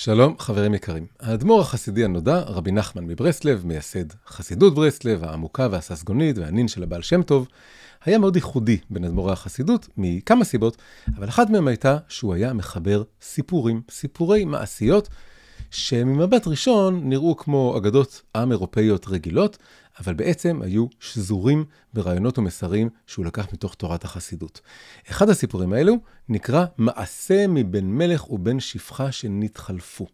שלום, 0.00 0.34
חברים 0.38 0.74
יקרים. 0.74 1.06
האדמו"ר 1.20 1.60
החסידי 1.60 2.04
הנודע, 2.04 2.38
רבי 2.46 2.72
נחמן 2.72 3.04
מברסלב, 3.04 3.66
מייסד 3.66 4.04
חסידות 4.26 4.74
ברסלב, 4.74 5.24
העמוקה 5.24 5.68
והססגונית 5.70 6.38
והנין 6.38 6.68
של 6.68 6.82
הבעל 6.82 7.02
שם 7.02 7.22
טוב, 7.22 7.48
היה 8.04 8.18
מאוד 8.18 8.36
ייחודי 8.36 8.78
בין 8.90 9.04
אדמו"רי 9.04 9.32
החסידות, 9.32 9.88
מכמה 9.96 10.44
סיבות, 10.44 10.76
אבל 11.16 11.28
אחת 11.28 11.50
מהן 11.50 11.68
הייתה 11.68 11.96
שהוא 12.08 12.34
היה 12.34 12.52
מחבר 12.52 13.02
סיפורים, 13.22 13.82
סיפורי 13.90 14.44
מעשיות, 14.44 15.08
שממבט 15.70 16.46
ראשון 16.46 17.00
נראו 17.08 17.36
כמו 17.36 17.78
אגדות 17.78 18.22
עם 18.36 18.52
אירופאיות 18.52 19.08
רגילות, 19.08 19.58
אבל 20.00 20.14
בעצם 20.14 20.62
היו 20.62 20.86
שזורים 21.00 21.64
ברעיונות 21.94 22.38
ומסרים 22.38 22.88
שהוא 23.06 23.26
לקח 23.26 23.52
מתוך 23.52 23.74
תורת 23.74 24.04
החסידות. 24.04 24.60
אחד 25.10 25.28
הסיפורים 25.28 25.72
האלו 25.72 25.96
נקרא 26.28 26.64
מעשה 26.78 27.46
מבן 27.46 27.84
מלך 27.84 28.30
ובן 28.30 28.60
שפחה 28.60 29.12
שנתחלפו. 29.12 30.06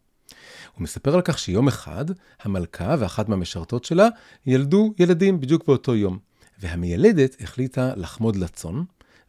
הוא 0.75 0.83
מספר 0.83 1.15
על 1.15 1.23
כך 1.23 1.39
שיום 1.39 1.69
אחד 1.69 2.05
המלכה 2.43 2.97
ואחת 2.99 3.29
מהמשרתות 3.29 3.85
שלה 3.85 4.09
ילדו 4.47 4.95
ילדים 4.99 5.41
בדיוק 5.41 5.67
באותו 5.67 5.95
יום. 5.95 6.19
והמיילדת 6.59 7.37
החליטה 7.41 7.93
לחמוד 7.97 8.37
לצאן, 8.37 8.83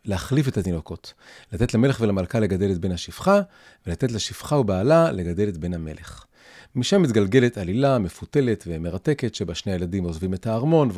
להחליף 0.06 0.48
את 0.48 0.58
התינוקות, 0.58 1.14
לתת 1.54 1.74
למלך 1.74 2.02
ולמלכה 2.02 2.40
לגדל 2.40 2.72
את 2.72 2.78
בן 2.78 2.92
השפחה, 2.92 3.42
ולתת 3.88 4.12
לשפחה 4.12 4.56
ובעלה 4.56 5.12
לגדל 5.12 5.50
את 5.50 5.58
בן 5.58 5.74
המלך. 5.74 6.26
משם 6.76 7.02
מתגלגלת 7.02 7.58
עלילה 7.58 8.00
מפותלת 8.00 8.64
ומרתקת, 8.68 9.36
שבה 9.36 9.56
שני 9.56 9.72
הילדים 9.72 10.04
עוזבים 10.04 10.34
את 10.34 10.48
הארמון 10.48 10.90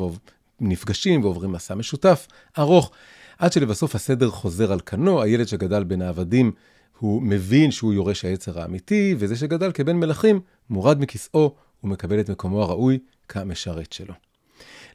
ונפגשים 0.60 1.24
ועוברים 1.24 1.52
מסע 1.52 1.74
משותף, 1.74 2.26
ארוך, 2.58 2.90
עד 3.38 3.52
שלבסוף 3.52 3.94
הסדר 3.94 4.30
חוזר 4.30 4.72
על 4.72 4.80
כנו, 4.86 5.22
הילד 5.22 5.48
שגדל 5.48 5.84
בין 5.84 6.02
העבדים 6.02 6.52
הוא 6.98 7.22
מבין 7.22 7.70
שהוא 7.70 7.92
יורש 7.92 8.24
העצר 8.24 8.60
האמיתי, 8.60 9.14
וזה 9.18 9.36
שגדל 9.36 9.72
כבן 9.72 9.96
מלכים 9.96 10.40
מורד 10.70 11.00
מכיסאו 11.00 11.54
ומקבל 11.84 12.20
את 12.20 12.30
מקומו 12.30 12.62
הראוי 12.62 12.98
כמשרת 13.28 13.92
שלו. 13.92 14.14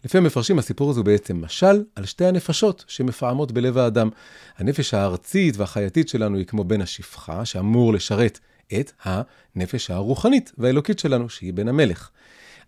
לפי 0.06 0.18
המפרשים, 0.18 0.60
הסיפור 0.60 0.90
הזה 0.90 1.00
הוא 1.00 1.06
בעצם 1.06 1.42
משל 1.42 1.84
על 1.96 2.06
שתי 2.06 2.26
הנפשות 2.26 2.86
שמפעמות 2.88 3.52
בלב 3.52 3.78
האדם. 3.78 4.10
הנפש 4.58 4.94
הארצית 4.94 5.58
והחייתית 5.58 6.10
שלנו 6.10 6.38
היא 6.38 6.46
כמו 6.46 6.64
בן 6.64 6.82
השפחה, 6.82 7.46
שאמור 7.46 7.94
לשרת 7.94 8.40
את 8.80 8.92
הנפש 9.04 9.92
הרוחנית 9.92 10.52
והאלוקית 10.58 11.00
שלנו, 11.00 11.30
שהיא 11.30 11.54
בן 11.54 11.68
המלך. 11.68 12.10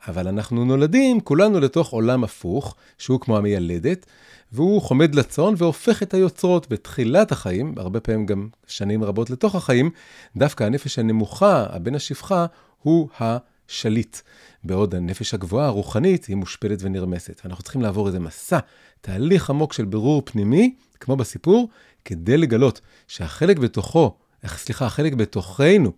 אבל 0.07 0.27
אנחנו 0.27 0.65
נולדים 0.65 1.19
כולנו 1.19 1.59
לתוך 1.59 1.89
עולם 1.89 2.23
הפוך, 2.23 2.75
שהוא 2.97 3.19
כמו 3.19 3.37
המיילדת, 3.37 4.05
והוא 4.51 4.81
חומד 4.81 5.15
לצון 5.15 5.55
והופך 5.57 6.03
את 6.03 6.13
היוצרות 6.13 6.69
בתחילת 6.69 7.31
החיים, 7.31 7.73
הרבה 7.77 7.99
פעמים 7.99 8.25
גם 8.25 8.47
שנים 8.67 9.03
רבות 9.03 9.29
לתוך 9.29 9.55
החיים, 9.55 9.89
דווקא 10.35 10.63
הנפש 10.63 10.99
הנמוכה, 10.99 11.65
הבן 11.69 11.95
השפחה, 11.95 12.45
הוא 12.81 13.09
השליט. 13.19 14.17
בעוד 14.63 14.95
הנפש 14.95 15.33
הגבוהה, 15.33 15.67
הרוחנית, 15.67 16.25
היא 16.25 16.35
מושפלת 16.35 16.79
ונרמסת. 16.81 17.41
ואנחנו 17.43 17.63
צריכים 17.63 17.81
לעבור 17.81 18.07
איזה 18.07 18.19
מסע, 18.19 18.59
תהליך 19.01 19.49
עמוק 19.49 19.73
של 19.73 19.85
בירור 19.85 20.21
פנימי, 20.25 20.75
כמו 20.99 21.15
בסיפור, 21.15 21.69
כדי 22.05 22.37
לגלות 22.37 22.81
שהחלק 23.07 23.59
בתוכו, 23.59 24.17
סליחה, 24.47 24.85
החלק 24.85 25.13
בתוכנו, 25.13 25.91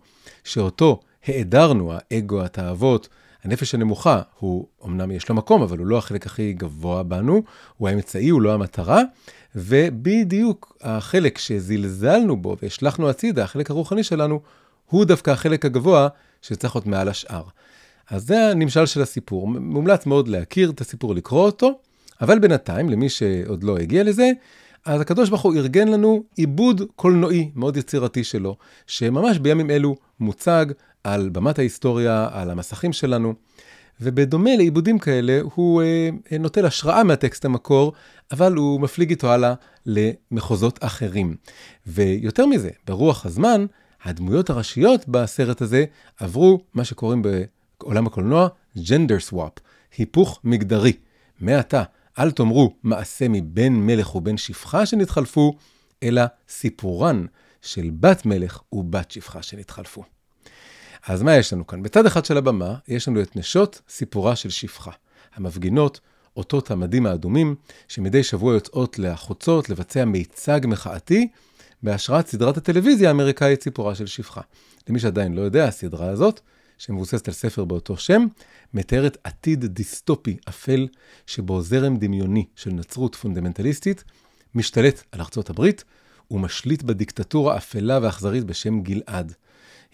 שאותו 0.44 1.00
העדרנו, 1.26 1.92
האגו, 1.94 2.42
התאוות, 2.42 3.08
הנפש 3.44 3.74
הנמוכה, 3.74 4.22
הוא, 4.38 4.66
אמנם 4.84 5.10
יש 5.10 5.28
לו 5.28 5.34
מקום, 5.34 5.62
אבל 5.62 5.78
הוא 5.78 5.86
לא 5.86 5.98
החלק 5.98 6.26
הכי 6.26 6.52
גבוה 6.52 7.02
בנו, 7.02 7.42
הוא 7.76 7.88
האמצעי, 7.88 8.28
הוא 8.28 8.42
לא 8.42 8.54
המטרה, 8.54 9.02
ובדיוק 9.54 10.76
החלק 10.80 11.38
שזלזלנו 11.38 12.36
בו 12.36 12.56
והשלכנו 12.62 13.08
הצידה, 13.08 13.44
החלק 13.44 13.70
הרוחני 13.70 14.02
שלנו, 14.02 14.40
הוא 14.86 15.04
דווקא 15.04 15.30
החלק 15.30 15.64
הגבוה 15.64 16.08
שצריך 16.42 16.76
להיות 16.76 16.86
מעל 16.86 17.08
השאר. 17.08 17.42
אז 18.10 18.26
זה 18.26 18.50
הנמשל 18.50 18.86
של 18.86 19.02
הסיפור. 19.02 19.48
מומלץ 19.48 20.06
מאוד 20.06 20.28
להכיר 20.28 20.70
את 20.70 20.80
הסיפור, 20.80 21.14
לקרוא 21.14 21.44
אותו, 21.44 21.78
אבל 22.20 22.38
בינתיים, 22.38 22.90
למי 22.90 23.08
שעוד 23.08 23.64
לא 23.64 23.78
הגיע 23.78 24.04
לזה, 24.04 24.30
אז 24.88 25.00
הקדוש 25.00 25.28
ברוך 25.28 25.42
הוא 25.42 25.54
ארגן 25.54 25.88
לנו 25.88 26.22
עיבוד 26.36 26.82
קולנועי 26.96 27.50
מאוד 27.54 27.76
יצירתי 27.76 28.24
שלו, 28.24 28.56
שממש 28.86 29.38
בימים 29.38 29.70
אלו 29.70 29.96
מוצג 30.20 30.66
על 31.04 31.28
במת 31.28 31.58
ההיסטוריה, 31.58 32.28
על 32.32 32.50
המסכים 32.50 32.92
שלנו. 32.92 33.34
ובדומה 34.00 34.56
לעיבודים 34.56 34.98
כאלה, 34.98 35.40
הוא 35.54 35.82
אה, 35.82 36.38
נוטל 36.38 36.66
השראה 36.66 37.04
מהטקסט 37.04 37.44
המקור, 37.44 37.92
אבל 38.32 38.54
הוא 38.54 38.80
מפליג 38.80 39.10
איתו 39.10 39.32
הלאה 39.32 39.54
למחוזות 39.86 40.78
אחרים. 40.84 41.36
ויותר 41.86 42.46
מזה, 42.46 42.70
ברוח 42.86 43.26
הזמן, 43.26 43.66
הדמויות 44.02 44.50
הראשיות 44.50 45.08
בסרט 45.08 45.62
הזה 45.62 45.84
עברו 46.20 46.60
מה 46.74 46.84
שקוראים 46.84 47.22
בעולם 47.22 48.06
הקולנוע 48.06 48.48
gender 48.76 49.32
swap, 49.32 49.60
היפוך 49.98 50.40
מגדרי. 50.44 50.92
מעתה, 51.40 51.82
אל 52.18 52.30
תאמרו 52.30 52.74
מעשה 52.82 53.28
מבן 53.28 53.72
מלך 53.72 54.14
ובן 54.14 54.36
שפחה 54.36 54.86
שנתחלפו, 54.86 55.56
אלא 56.02 56.22
סיפורן 56.48 57.26
של 57.62 57.90
בת 58.00 58.26
מלך 58.26 58.60
ובת 58.72 59.10
שפחה 59.10 59.42
שנתחלפו. 59.42 60.04
אז 61.06 61.22
מה 61.22 61.36
יש 61.36 61.52
לנו 61.52 61.66
כאן? 61.66 61.82
בצד 61.82 62.06
אחד 62.06 62.24
של 62.24 62.36
הבמה 62.36 62.74
יש 62.88 63.08
לנו 63.08 63.22
את 63.22 63.36
נשות 63.36 63.80
סיפורה 63.88 64.36
של 64.36 64.50
שפחה, 64.50 64.90
המפגינות 65.34 66.00
אותות 66.36 66.70
המדים 66.70 67.06
האדומים, 67.06 67.54
שמדי 67.88 68.22
שבוע 68.22 68.54
יוצאות 68.54 68.98
לחוצות 68.98 69.70
לבצע 69.70 70.04
מיצג 70.04 70.60
מחאתי 70.64 71.28
בהשראת 71.82 72.26
סדרת 72.26 72.56
הטלוויזיה 72.56 73.08
האמריקאית 73.08 73.62
סיפורה 73.62 73.94
של 73.94 74.06
שפחה. 74.06 74.40
למי 74.88 74.98
שעדיין 74.98 75.34
לא 75.34 75.40
יודע, 75.40 75.64
הסדרה 75.64 76.08
הזאת, 76.08 76.40
שמבוססת 76.78 77.28
על 77.28 77.34
ספר 77.34 77.64
באותו 77.64 77.96
שם, 77.96 78.26
מתארת 78.74 79.18
עתיד 79.24 79.64
דיסטופי 79.64 80.36
אפל, 80.48 80.88
שבו 81.26 81.62
זרם 81.62 81.96
דמיוני 81.96 82.46
של 82.56 82.70
נצרות 82.70 83.14
פונדמנטליסטית 83.14 84.04
משתלט 84.54 85.02
על 85.12 85.20
ארצות 85.20 85.50
הברית 85.50 85.84
ומשליט 86.30 86.82
בדיקטטורה 86.82 87.56
אפלה 87.56 87.98
ואכזרית 88.02 88.44
בשם 88.44 88.80
גלעד. 88.80 89.34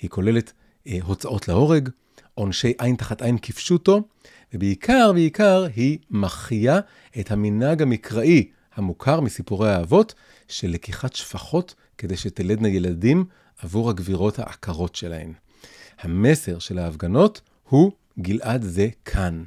היא 0.01 0.11
כוללת 0.11 0.53
אה, 0.87 0.99
הוצאות 1.03 1.49
להורג, 1.49 1.89
עונשי 2.35 2.73
עין 2.79 2.97
תחת 2.97 3.23
עין 3.23 3.39
כפשוטו, 3.43 4.03
ובעיקר, 4.55 5.13
בעיקר, 5.13 5.67
היא 5.77 5.99
מחיה 6.11 6.81
את 7.21 7.31
המנהג 7.31 7.83
המקראי 7.83 8.51
המוכר 8.75 9.21
מסיפורי 9.21 9.73
האבות 9.73 10.15
של 10.49 10.71
לקיחת 10.71 11.15
שפחות 11.15 11.75
כדי 11.99 12.17
שתלדנה 12.17 12.69
ילדים 12.69 13.25
עבור 13.59 13.91
הגבירות 13.91 14.39
העקרות 14.39 14.95
שלהן. 14.95 15.33
המסר 16.01 16.59
של 16.59 16.79
ההפגנות 16.79 17.41
הוא 17.69 17.93
גלעד 18.19 18.63
זה 18.63 18.89
כאן. 19.05 19.45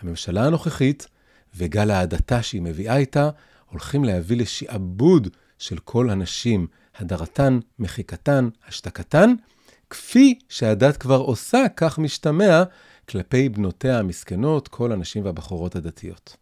הממשלה 0.00 0.46
הנוכחית 0.46 1.06
וגל 1.56 1.90
ההדתה 1.90 2.42
שהיא 2.42 2.62
מביאה 2.62 2.96
איתה 2.96 3.30
הולכים 3.70 4.04
להביא 4.04 4.36
לשעבוד 4.36 5.28
של 5.58 5.78
כל 5.78 6.10
הנשים, 6.10 6.66
הדרתן, 6.96 7.58
מחיקתן, 7.78 8.48
השתקתן, 8.68 9.34
כפי 9.90 10.38
שהדת 10.48 10.96
כבר 10.96 11.18
עושה, 11.18 11.64
כך 11.76 11.98
משתמע, 11.98 12.62
כלפי 13.08 13.48
בנותיה 13.48 13.98
המסכנות, 13.98 14.68
כל 14.68 14.92
הנשים 14.92 15.24
והבחורות 15.24 15.76
הדתיות. 15.76 16.36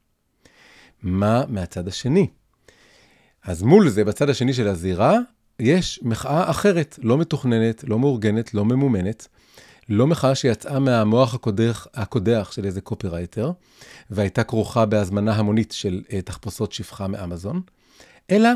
מה 1.02 1.44
מהצד 1.48 1.88
השני? 1.88 2.26
אז 3.42 3.62
מול 3.62 3.88
זה, 3.88 4.04
בצד 4.04 4.30
השני 4.30 4.54
של 4.54 4.68
הזירה, 4.68 5.18
יש 5.60 6.00
מחאה 6.02 6.50
אחרת, 6.50 6.98
לא 7.02 7.18
מתוכננת, 7.18 7.84
לא 7.84 7.98
מאורגנת, 7.98 8.54
לא 8.54 8.64
ממומנת, 8.64 9.28
לא 9.88 10.06
מחאה 10.06 10.34
שיצאה 10.34 10.78
מהמוח 10.78 11.34
הקודח, 11.34 11.86
הקודח 11.94 12.48
של 12.52 12.64
איזה 12.64 12.80
קופירייטר, 12.80 13.52
והייתה 14.10 14.44
כרוכה 14.44 14.86
בהזמנה 14.86 15.34
המונית 15.34 15.72
של 15.72 16.02
uh, 16.06 16.22
תחפושות 16.24 16.72
שפחה 16.72 17.06
מאמזון, 17.06 17.60
אלא 18.30 18.48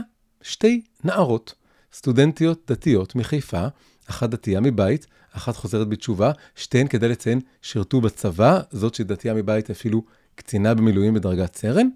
שתי 0.43 0.83
נערות, 1.05 1.55
סטודנטיות 1.93 2.71
דתיות 2.73 3.15
מחיפה, 3.15 3.67
אחת 4.11 4.31
דתייה 4.31 4.61
מבית, 4.61 5.07
אחת 5.33 5.57
חוזרת 5.57 5.89
בתשובה, 5.89 6.33
שתיהן, 6.57 6.87
כדי 6.87 7.09
לציין, 7.09 7.41
שירתו 7.63 8.01
בצבא, 8.01 8.61
זאת 8.71 8.95
שדתייה 8.95 9.35
מבית 9.35 9.71
אפילו 9.71 10.03
קצינה 10.35 10.75
במילואים 10.75 11.15
בדרגת 11.15 11.57
סרן, 11.57 11.89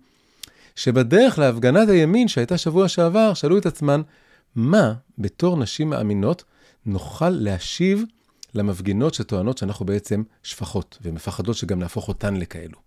שבדרך 0.77 1.39
להפגנת 1.39 1.89
הימין 1.89 2.29
שהייתה 2.29 2.59
שבוע 2.59 2.89
שעבר, 2.89 3.35
שאלו 3.35 3.59
את 3.59 3.67
עצמן, 3.67 4.03
מה 4.55 4.95
בתור 5.19 5.57
נשים 5.57 5.91
מאמינות 5.91 6.45
נוכל 6.87 7.31
להשיב 7.31 8.05
למפגינות 8.55 9.15
שטוענות 9.15 9.59
שאנחנו 9.59 9.87
בעצם 9.87 10.23
שפחות, 10.43 10.99
ומפחדות 11.03 11.57
שגם 11.57 11.79
נהפוך 11.79 12.09
אותן 12.09 12.37
לכאלו. 12.37 12.79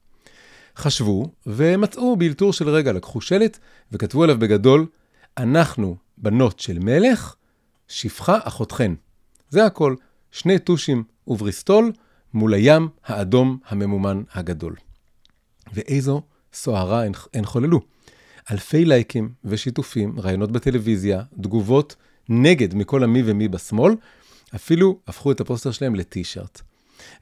חשבו 0.78 1.32
ומצאו 1.46 2.16
באלתור 2.16 2.54
של 2.54 2.70
רגע, 2.70 2.92
לקחו 2.92 3.22
שלט 3.22 3.60
וכתבו 3.92 4.24
עליו 4.24 4.40
בגדול, 4.40 4.88
אנחנו 5.38 5.96
בנות 6.18 6.60
של 6.60 6.80
מלך, 6.80 7.36
שפחה 7.88 8.38
אחותכן. 8.44 8.92
זה 9.50 9.66
הכל, 9.66 9.96
שני 10.32 10.60
טושים 10.60 11.04
ובריסטול 11.28 11.92
מול 12.34 12.54
הים 12.54 12.90
האדום 13.06 13.58
הממומן 13.68 14.24
הגדול. 14.34 14.76
ואיזו 15.74 16.22
סוערה 16.54 17.04
הן, 17.06 17.12
הן 17.34 17.46
חוללו. 17.46 17.82
אלפי 18.52 18.86
לייקים 18.86 19.30
ושיתופים, 19.46 20.20
ראיונות 20.20 20.52
בטלוויזיה, 20.52 21.22
תגובות 21.42 21.96
נגד 22.30 22.76
מכל 22.76 23.04
המי 23.04 23.24
ומי 23.26 23.48
בשמאל, 23.48 23.94
אפילו 24.56 25.00
הפכו 25.08 25.32
את 25.32 25.42
הפוסטר 25.42 25.72
שלהם 25.72 25.96
לטי-שירט. 25.96 26.62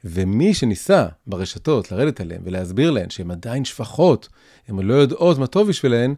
ומי 0.04 0.54
שניסה 0.54 1.06
ברשתות 1.26 1.92
לרדת 1.92 2.20
עליהם 2.20 2.42
ולהסביר 2.44 2.90
להן 2.90 3.10
שהן 3.10 3.30
עדיין 3.30 3.64
שפחות, 3.64 4.28
הן 4.68 4.78
לא 4.78 4.94
יודעות 4.94 5.38
מה 5.38 5.46
טוב 5.46 5.68
בשבילהן, 5.68 6.14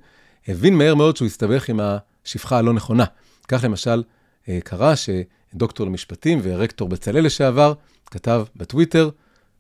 הבין 0.49 0.75
מהר 0.75 0.95
מאוד 0.95 1.17
שהוא 1.17 1.27
הסתבך 1.27 1.69
עם 1.69 1.81
השפחה 2.25 2.59
הלא 2.59 2.73
נכונה. 2.73 3.05
כך 3.49 3.65
למשל 3.65 4.03
אה, 4.49 4.59
קרה 4.65 4.95
שדוקטור 4.97 5.87
למשפטים 5.87 6.41
ורקטור 6.43 6.89
בצלאל 6.89 7.27
לשעבר 7.27 7.73
כתב 8.07 8.45
בטוויטר, 8.57 9.11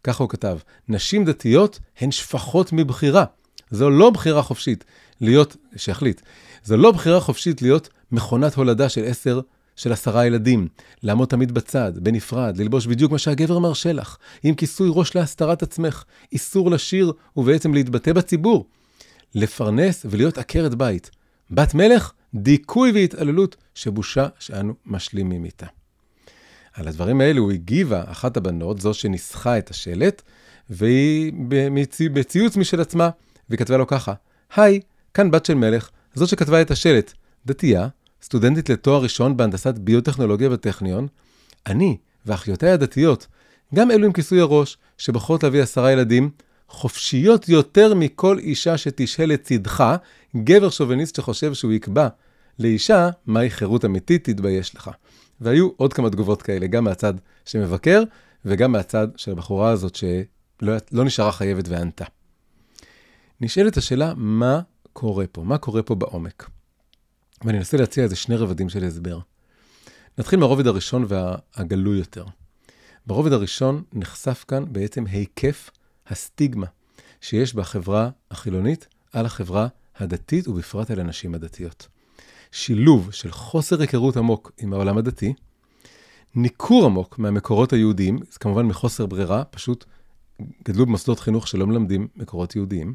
ככה 0.04 0.22
הוא 0.22 0.30
כתב, 0.30 0.58
נשים 0.88 1.24
דתיות 1.24 1.78
הן 2.00 2.10
שפחות 2.10 2.72
מבחירה. 2.72 3.24
זו 3.70 3.90
לא 3.90 4.10
בחירה 4.10 4.42
חופשית 4.42 4.84
להיות, 5.20 5.56
שיחליט, 5.76 6.20
זו 6.64 6.76
לא 6.76 6.92
בחירה 6.92 7.20
חופשית 7.20 7.62
להיות 7.62 7.88
מכונת 8.12 8.54
הולדה 8.54 8.88
של 8.88 9.04
עשר, 9.04 9.40
של 9.76 9.92
עשרה 9.92 10.26
ילדים, 10.26 10.68
לעמוד 11.02 11.28
תמיד 11.28 11.52
בצד, 11.52 11.92
בנפרד, 11.96 12.56
ללבוש 12.56 12.86
בדיוק 12.86 13.12
מה 13.12 13.18
שהגבר 13.18 13.58
מרשה 13.58 13.92
לך, 13.92 14.16
עם 14.42 14.54
כיסוי 14.54 14.90
ראש 14.92 15.14
להסתרת 15.14 15.62
עצמך, 15.62 16.04
איסור 16.32 16.70
לשיר 16.70 17.12
ובעצם 17.36 17.74
להתבטא 17.74 18.12
בציבור, 18.12 18.66
לפרנס 19.34 20.06
ולהיות 20.10 20.38
עקרת 20.38 20.74
בית. 20.74 21.10
בת 21.50 21.74
מלך, 21.74 22.12
דיכוי 22.34 22.92
והתעללות 22.92 23.56
שבושה 23.74 24.26
שאנו 24.38 24.74
משלימים 24.86 25.44
איתה. 25.44 25.66
על 26.72 26.88
הדברים 26.88 27.20
האלו 27.20 27.50
הגיבה 27.50 28.04
אחת 28.06 28.36
הבנות, 28.36 28.80
זו 28.80 28.94
שניסחה 28.94 29.58
את 29.58 29.70
השלט, 29.70 30.22
והיא 30.70 31.32
בציוץ 32.12 32.56
משל 32.56 32.80
עצמה, 32.80 33.10
והיא 33.48 33.58
כתבה 33.58 33.76
לו 33.76 33.86
ככה, 33.86 34.14
היי, 34.56 34.80
כאן 35.14 35.30
בת 35.30 35.46
של 35.46 35.54
מלך, 35.54 35.90
זאת 36.14 36.28
שכתבה 36.28 36.62
את 36.62 36.70
השלט, 36.70 37.12
דתייה, 37.46 37.88
סטודנטית 38.22 38.68
לתואר 38.70 39.02
ראשון 39.02 39.36
בהנדסת 39.36 39.74
ביוטכנולוגיה 39.74 40.48
בטכניון, 40.48 41.06
אני 41.66 41.96
ואחיותיי 42.26 42.70
הדתיות, 42.70 43.26
גם 43.74 43.90
אלו 43.90 44.06
עם 44.06 44.12
כיסוי 44.12 44.40
הראש, 44.40 44.78
שבוחרות 44.98 45.42
להביא 45.42 45.62
עשרה 45.62 45.92
ילדים, 45.92 46.30
חופשיות 46.68 47.48
יותר 47.48 47.94
מכל 47.94 48.38
אישה 48.38 48.78
שתשהה 48.78 49.26
לצדך, 49.26 49.84
גבר 50.36 50.70
שוביניסט 50.70 51.16
שחושב 51.16 51.54
שהוא 51.54 51.72
יקבע 51.72 52.08
לאישה 52.58 53.08
מהי 53.26 53.50
חירות 53.50 53.84
אמיתית, 53.84 54.24
תתבייש 54.24 54.74
לך. 54.74 54.90
והיו 55.40 55.70
עוד 55.76 55.92
כמה 55.92 56.10
תגובות 56.10 56.42
כאלה, 56.42 56.66
גם 56.66 56.84
מהצד 56.84 57.14
שמבקר, 57.44 58.02
וגם 58.44 58.72
מהצד 58.72 59.08
של 59.16 59.32
הבחורה 59.32 59.70
הזאת 59.70 59.94
שלא 59.94 60.76
לא 60.92 61.04
נשארה 61.04 61.32
חייבת 61.32 61.68
וענתה. 61.68 62.04
נשאלת 63.40 63.76
השאלה, 63.76 64.12
מה 64.16 64.60
קורה 64.92 65.24
פה? 65.32 65.42
מה 65.42 65.58
קורה 65.58 65.82
פה 65.82 65.94
בעומק? 65.94 66.50
ואני 67.44 67.58
אנסה 67.58 67.76
להציע 67.76 68.04
איזה 68.04 68.16
שני 68.16 68.36
רבדים 68.36 68.68
של 68.68 68.84
הסבר. 68.84 69.18
נתחיל 70.18 70.38
מהרובד 70.38 70.66
הראשון 70.66 71.06
והגלוי 71.08 71.98
יותר. 71.98 72.24
ברובד 73.06 73.32
הראשון 73.32 73.82
נחשף 73.92 74.44
כאן 74.48 74.64
בעצם 74.72 75.06
היקף 75.06 75.70
הסטיגמה 76.06 76.66
שיש 77.20 77.54
בחברה 77.54 78.10
החילונית 78.30 78.86
על 79.12 79.26
החברה 79.26 79.68
הדתית, 79.96 80.48
ובפרט 80.48 80.90
על 80.90 81.00
הנשים 81.00 81.34
הדתיות. 81.34 81.88
שילוב 82.52 83.12
של 83.12 83.30
חוסר 83.30 83.80
היכרות 83.80 84.16
עמוק 84.16 84.52
עם 84.58 84.72
העולם 84.72 84.98
הדתי, 84.98 85.34
ניכור 86.34 86.84
עמוק 86.84 87.18
מהמקורות 87.18 87.72
היהודיים, 87.72 88.18
כמובן 88.40 88.66
מחוסר 88.66 89.06
ברירה, 89.06 89.44
פשוט 89.44 89.84
גדלו 90.68 90.86
במוסדות 90.86 91.20
חינוך 91.20 91.48
שלא 91.48 91.66
מלמדים 91.66 92.08
מקורות 92.16 92.56
יהודיים, 92.56 92.94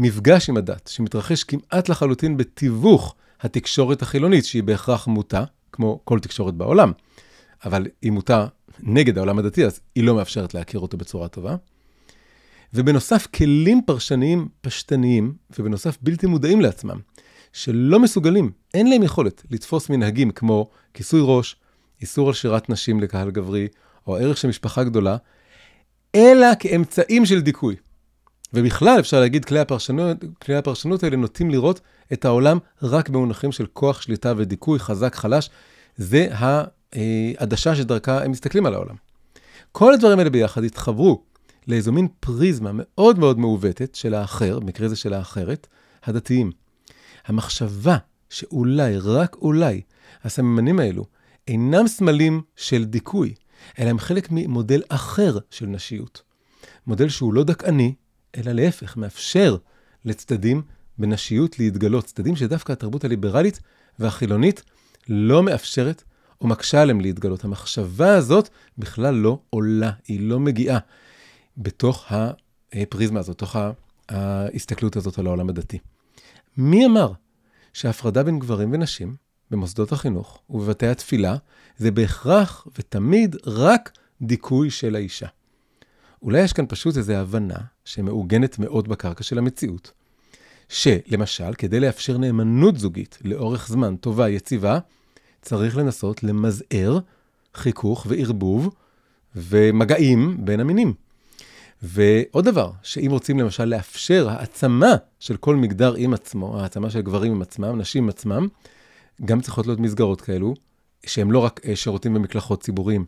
מפגש 0.00 0.48
עם 0.48 0.56
הדת, 0.56 0.86
שמתרחש 0.86 1.44
כמעט 1.44 1.88
לחלוטין 1.88 2.36
בתיווך 2.36 3.14
התקשורת 3.40 4.02
החילונית, 4.02 4.44
שהיא 4.44 4.62
בהכרח 4.62 5.06
מוטה, 5.06 5.44
כמו 5.72 6.00
כל 6.04 6.20
תקשורת 6.20 6.54
בעולם, 6.54 6.92
אבל 7.64 7.86
היא 8.02 8.12
מוטה 8.12 8.46
נגד 8.80 9.18
העולם 9.18 9.38
הדתי, 9.38 9.64
אז 9.64 9.80
היא 9.94 10.04
לא 10.04 10.14
מאפשרת 10.14 10.54
להכיר 10.54 10.80
אותו 10.80 10.96
בצורה 10.96 11.28
טובה. 11.28 11.56
ובנוסף, 12.74 13.26
כלים 13.26 13.80
פרשניים 13.86 14.48
פשטניים, 14.60 15.34
ובנוסף 15.58 15.98
בלתי 16.02 16.26
מודעים 16.26 16.60
לעצמם, 16.60 16.98
שלא 17.52 18.00
מסוגלים, 18.00 18.50
אין 18.74 18.90
להם 18.90 19.02
יכולת 19.02 19.42
לתפוס 19.50 19.90
מנהגים 19.90 20.30
כמו 20.30 20.70
כיסוי 20.94 21.20
ראש, 21.24 21.56
איסור 22.00 22.28
על 22.28 22.34
שירת 22.34 22.70
נשים 22.70 23.00
לקהל 23.00 23.30
גברי, 23.30 23.68
או 24.06 24.16
ערך 24.16 24.36
של 24.36 24.48
משפחה 24.48 24.84
גדולה, 24.84 25.16
אלא 26.14 26.46
כאמצעים 26.58 27.26
של 27.26 27.40
דיכוי. 27.40 27.76
ובכלל, 28.54 29.00
אפשר 29.00 29.20
להגיד, 29.20 29.44
כלי 29.44 29.58
הפרשנות, 29.58 30.16
כלי 30.42 30.56
הפרשנות 30.56 31.02
האלה 31.02 31.16
נוטים 31.16 31.50
לראות 31.50 31.80
את 32.12 32.24
העולם 32.24 32.58
רק 32.82 33.08
במונחים 33.08 33.52
של 33.52 33.66
כוח, 33.72 34.00
שליטה 34.00 34.32
ודיכוי, 34.36 34.78
חזק, 34.78 35.14
חלש. 35.14 35.50
זה 35.96 36.28
העדשה 36.32 37.76
שדרכה 37.76 38.24
הם 38.24 38.30
מסתכלים 38.30 38.66
על 38.66 38.74
העולם. 38.74 38.94
כל 39.72 39.94
הדברים 39.94 40.18
האלה 40.18 40.30
ביחד 40.30 40.64
התחברו 40.64 41.22
לאיזו 41.68 41.92
מין 41.92 42.08
פריזמה 42.20 42.70
מאוד 42.74 43.18
מאוד 43.18 43.38
מעוותת 43.38 43.94
של 43.94 44.14
האחר, 44.14 44.58
במקרה 44.58 44.88
זה 44.88 44.96
של 44.96 45.14
האחרת, 45.14 45.66
הדתיים. 46.04 46.52
המחשבה 47.26 47.96
שאולי, 48.30 48.98
רק 48.98 49.36
אולי, 49.36 49.80
הסממנים 50.24 50.80
האלו 50.80 51.04
אינם 51.48 51.88
סמלים 51.88 52.42
של 52.56 52.84
דיכוי, 52.84 53.34
אלא 53.78 53.90
הם 53.90 53.98
חלק 53.98 54.28
ממודל 54.30 54.82
אחר 54.88 55.38
של 55.50 55.66
נשיות. 55.66 56.22
מודל 56.86 57.08
שהוא 57.08 57.34
לא 57.34 57.44
דכאני, 57.44 57.94
אלא 58.36 58.52
להפך, 58.52 58.96
מאפשר 58.96 59.56
לצדדים 60.04 60.62
בנשיות 60.98 61.58
להתגלות, 61.58 62.04
צדדים 62.04 62.36
שדווקא 62.36 62.72
התרבות 62.72 63.04
הליברלית 63.04 63.60
והחילונית 63.98 64.62
לא 65.08 65.42
מאפשרת 65.42 66.02
או 66.40 66.46
מקשה 66.46 66.82
עליהם 66.82 67.00
להתגלות. 67.00 67.44
המחשבה 67.44 68.14
הזאת 68.14 68.48
בכלל 68.78 69.14
לא 69.14 69.38
עולה, 69.50 69.90
היא 70.08 70.20
לא 70.20 70.40
מגיעה 70.40 70.78
בתוך 71.56 72.12
הפריזמה 72.72 73.20
הזאת, 73.20 73.36
בתוך 73.36 73.56
ההסתכלות 74.08 74.96
הזאת 74.96 75.18
על 75.18 75.26
העולם 75.26 75.48
הדתי. 75.48 75.78
מי 76.56 76.86
אמר 76.86 77.12
שהפרדה 77.72 78.22
בין 78.22 78.38
גברים 78.38 78.72
ונשים 78.72 79.16
במוסדות 79.50 79.92
החינוך 79.92 80.42
ובבתי 80.50 80.86
התפילה 80.86 81.36
זה 81.76 81.90
בהכרח 81.90 82.66
ותמיד 82.78 83.36
רק 83.46 83.98
דיכוי 84.22 84.70
של 84.70 84.96
האישה? 84.96 85.26
אולי 86.22 86.40
יש 86.40 86.52
כאן 86.52 86.64
פשוט 86.68 86.96
איזו 86.96 87.12
הבנה 87.12 87.58
שמעוגנת 87.84 88.58
מאוד 88.58 88.88
בקרקע 88.88 89.22
של 89.22 89.38
המציאות, 89.38 89.92
שלמשל, 90.68 91.54
כדי 91.54 91.80
לאפשר 91.80 92.18
נאמנות 92.18 92.78
זוגית 92.78 93.18
לאורך 93.24 93.68
זמן 93.68 93.96
טובה, 93.96 94.28
יציבה, 94.28 94.78
צריך 95.42 95.76
לנסות 95.76 96.22
למזער 96.22 96.98
חיכוך 97.54 98.06
וערבוב 98.08 98.74
ומגעים 99.36 100.44
בין 100.44 100.60
המינים. 100.60 100.94
ועוד 101.82 102.44
דבר, 102.44 102.70
שאם 102.82 103.10
רוצים 103.10 103.38
למשל 103.38 103.64
לאפשר 103.64 104.28
העצמה 104.30 104.94
של 105.20 105.36
כל 105.36 105.56
מגדר 105.56 105.94
עם 105.94 106.14
עצמו, 106.14 106.60
העצמה 106.60 106.90
של 106.90 107.00
גברים 107.00 107.32
עם 107.32 107.42
עצמם, 107.42 107.80
נשים 107.80 108.02
עם 108.02 108.08
עצמם, 108.08 108.48
גם 109.24 109.40
צריכות 109.40 109.66
להיות 109.66 109.80
מסגרות 109.80 110.20
כאלו, 110.20 110.54
שהן 111.06 111.30
לא 111.30 111.38
רק 111.38 111.60
אה, 111.64 111.76
שירותים 111.76 112.16
ומקלחות 112.16 112.62
ציבוריים. 112.62 113.04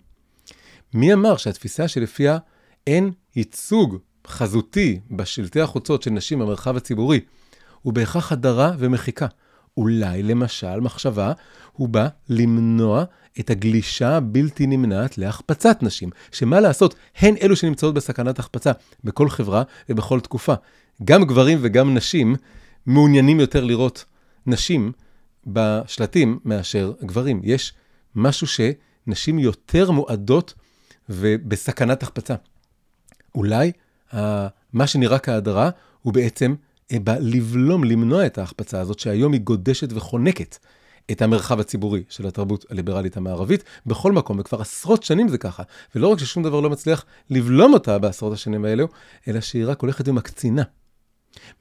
מי 0.94 1.12
אמר 1.12 1.36
שהתפיסה 1.36 1.88
שלפיה 1.88 2.38
אין 2.86 3.10
ייצוג 3.36 3.96
חזותי 4.26 5.00
בשלטי 5.10 5.60
החוצות 5.60 6.02
של 6.02 6.10
נשים 6.10 6.38
במרחב 6.38 6.76
הציבורי, 6.76 7.20
הוא 7.82 7.92
בהכרח 7.92 8.32
הדרה 8.32 8.72
ומחיקה. 8.78 9.26
אולי, 9.76 10.22
למשל, 10.22 10.80
מחשבה, 10.80 11.32
הוא 11.72 11.88
בא 11.88 12.08
למנוע 12.28 13.04
את 13.40 13.50
הגלישה 13.50 14.16
הבלתי 14.16 14.66
נמנעת 14.66 15.18
להחפצת 15.18 15.78
נשים, 15.82 16.10
שמה 16.32 16.60
לעשות, 16.60 16.94
הן 17.16 17.34
אלו 17.42 17.56
שנמצאות 17.56 17.94
בסכנת 17.94 18.38
החפצה 18.38 18.72
בכל 19.04 19.28
חברה 19.28 19.62
ובכל 19.88 20.20
תקופה. 20.20 20.54
גם 21.04 21.24
גברים 21.24 21.58
וגם 21.62 21.94
נשים 21.94 22.36
מעוניינים 22.86 23.40
יותר 23.40 23.64
לראות 23.64 24.04
נשים 24.46 24.92
בשלטים 25.46 26.38
מאשר 26.44 26.92
גברים. 27.02 27.40
יש 27.44 27.74
משהו 28.16 28.46
שנשים 28.46 29.38
יותר 29.38 29.90
מועדות 29.90 30.54
ובסכנת 31.08 32.02
החפצה. 32.02 32.34
אולי 33.34 33.72
מה 34.72 34.86
שנראה 34.86 35.18
כהדרה 35.18 35.70
הוא 36.02 36.12
בעצם 36.12 36.54
אה, 36.92 36.98
בא 36.98 37.16
לבלום, 37.20 37.84
למנוע 37.84 38.26
את 38.26 38.38
ההחפצה 38.38 38.80
הזאת, 38.80 38.98
שהיום 38.98 39.32
היא 39.32 39.40
גודשת 39.40 39.92
וחונקת 39.92 40.58
את 41.10 41.22
המרחב 41.22 41.60
הציבורי 41.60 42.02
של 42.08 42.26
התרבות 42.26 42.64
הליברלית 42.70 43.16
המערבית 43.16 43.64
בכל 43.86 44.12
מקום, 44.12 44.38
וכבר 44.38 44.60
עשרות 44.60 45.02
שנים 45.02 45.28
זה 45.28 45.38
ככה. 45.38 45.62
ולא 45.94 46.08
רק 46.08 46.18
ששום 46.18 46.42
דבר 46.42 46.60
לא 46.60 46.70
מצליח 46.70 47.04
לבלום 47.30 47.74
אותה 47.74 47.98
בעשרות 47.98 48.32
השנים 48.32 48.64
האלו, 48.64 48.88
אלא 49.28 49.40
שהיא 49.40 49.66
רק 49.66 49.80
הולכת 49.80 50.08
ומקצינה. 50.08 50.62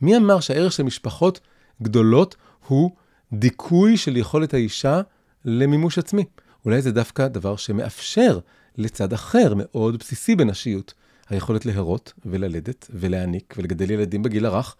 מי 0.01 0.17
אמר 0.17 0.39
שהערך 0.39 0.71
של 0.71 0.83
משפחות 0.83 1.39
גדולות 1.81 2.35
הוא 2.67 2.91
דיכוי 3.33 3.97
של 3.97 4.17
יכולת 4.17 4.53
האישה 4.53 5.01
למימוש 5.45 5.97
עצמי? 5.97 6.25
אולי 6.65 6.81
זה 6.81 6.91
דווקא 6.91 7.27
דבר 7.27 7.55
שמאפשר 7.55 8.39
לצד 8.77 9.13
אחר 9.13 9.53
מאוד 9.55 9.97
בסיסי 9.97 10.35
בנשיות, 10.35 10.93
היכולת 11.31 11.65
להרות 11.65 12.13
וללדת 12.25 12.87
ולהעניק 12.93 13.53
ולגדל 13.57 13.91
ילדים 13.91 14.23
בגיל 14.23 14.45
הרך. 14.45 14.75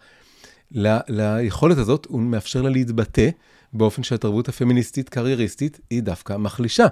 ל- 0.74 0.98
ליכולת 1.08 1.78
הזאת 1.78 2.06
הוא 2.06 2.20
מאפשר 2.20 2.62
לה 2.62 2.70
להתבטא 2.70 3.30
באופן 3.72 4.02
שהתרבות 4.02 4.48
הפמיניסטית 4.48 5.08
קרייריסטית 5.08 5.80
היא 5.90 6.02
דווקא 6.02 6.36
מחלישה. 6.36 6.86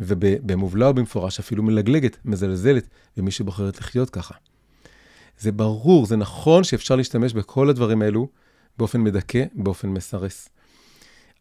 ובמובלע 0.00 0.86
או 0.86 0.94
במפורש 0.94 1.38
אפילו 1.38 1.62
מלגלגת, 1.62 2.16
מזלזלת 2.24 2.88
במי 3.16 3.30
שבוחרת 3.30 3.80
לחיות 3.80 4.10
ככה. 4.10 4.34
זה 5.38 5.52
ברור, 5.52 6.06
זה 6.06 6.16
נכון 6.16 6.64
שאפשר 6.64 6.96
להשתמש 6.96 7.32
בכל 7.32 7.70
הדברים 7.70 8.02
האלו 8.02 8.28
באופן 8.78 9.00
מדכא, 9.00 9.44
באופן 9.54 9.88
מסרס. 9.88 10.48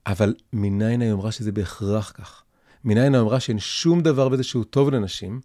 אבל 0.08 0.34
מניין 0.54 1.02
האמרה 1.02 1.32
שזה 1.32 1.52
בהכרח 1.52 2.14
כך? 2.16 2.44
מניין 2.88 3.16
האמרה 3.16 3.40
שאין 3.40 3.60
שום 3.60 4.02
דבר 4.02 4.30
בזה 4.30 4.44
שהוא 4.44 4.64
טוב 4.64 4.90
לנשים, 4.90 5.42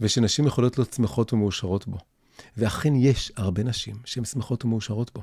ושנשים 0.00 0.46
יכולות 0.46 0.78
להיות 0.78 0.92
שמחות 0.92 1.32
ומאושרות 1.32 1.88
בו. 1.88 1.98
ואכן 2.56 2.94
יש 2.94 3.32
הרבה 3.36 3.62
נשים 3.62 3.96
שהן 4.04 4.24
שמחות 4.24 4.64
ומאושרות 4.64 5.10
בו. 5.14 5.22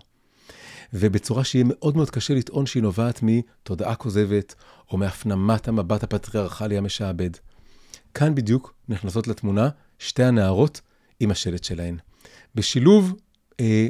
ובצורה 0.93 1.43
שיהיה 1.43 1.65
מאוד 1.67 1.95
מאוד 1.95 2.09
קשה 2.09 2.33
לטעון 2.33 2.65
שהיא 2.65 2.83
נובעת 2.83 3.19
מתודעה 3.23 3.95
כוזבת, 3.95 4.55
או 4.91 4.97
מהפנמת 4.97 5.67
המבט 5.67 6.03
הפטריארכלי 6.03 6.77
המשעבד. 6.77 7.29
כאן 8.13 8.35
בדיוק 8.35 8.73
נכנסות 8.89 9.27
לתמונה 9.27 9.69
שתי 9.99 10.23
הנערות 10.23 10.81
עם 11.19 11.31
השלט 11.31 11.63
שלהן. 11.63 11.97
בשילוב 12.55 13.13
אה, 13.59 13.87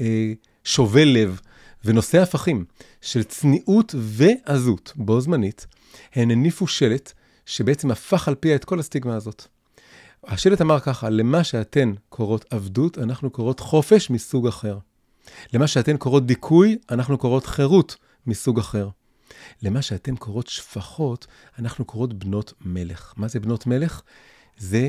אה, 0.00 0.32
שובה 0.64 1.04
לב 1.04 1.40
ונושא 1.84 2.22
הפכים 2.22 2.64
של 3.00 3.22
צניעות 3.22 3.94
ועזות 3.98 4.92
בו 4.96 5.20
זמנית, 5.20 5.66
הן 6.14 6.30
הניפו 6.30 6.66
שלט 6.66 7.12
שבעצם 7.46 7.90
הפך 7.90 8.28
על 8.28 8.34
פיה 8.34 8.54
את 8.54 8.64
כל 8.64 8.80
הסטיגמה 8.80 9.16
הזאת. 9.16 9.46
השלט 10.24 10.60
אמר 10.60 10.80
ככה, 10.80 11.10
למה 11.10 11.44
שאתן 11.44 11.92
קוראות 12.08 12.44
עבדות, 12.50 12.98
אנחנו 12.98 13.30
קוראות 13.30 13.60
חופש 13.60 14.10
מסוג 14.10 14.46
אחר. 14.46 14.78
למה 15.52 15.66
שאתן 15.66 15.96
קוראות 15.96 16.26
דיכוי, 16.26 16.78
אנחנו 16.90 17.18
קוראות 17.18 17.46
חירות 17.46 17.96
מסוג 18.26 18.58
אחר. 18.58 18.88
למה 19.62 19.82
שאתן 19.82 20.16
קוראות 20.16 20.46
שפחות, 20.46 21.26
אנחנו 21.58 21.84
קוראות 21.84 22.12
בנות 22.14 22.52
מלך. 22.60 23.14
מה 23.16 23.28
זה 23.28 23.40
בנות 23.40 23.66
מלך? 23.66 24.02
זה 24.58 24.88